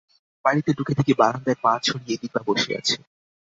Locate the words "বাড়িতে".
0.45-0.69